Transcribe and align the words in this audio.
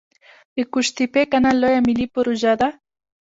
د 0.55 0.57
قوش 0.71 0.87
تیپې 0.97 1.23
کانال 1.31 1.55
لویه 1.63 1.81
ملي 1.87 2.07
پروژه 2.13 2.53
ده 2.59 2.69